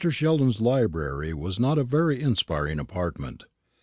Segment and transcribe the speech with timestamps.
[0.09, 3.43] Sheldon's library was not a very inspiring apartment.